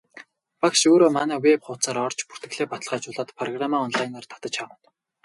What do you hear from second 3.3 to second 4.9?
программаа онлайнаар татаж авна.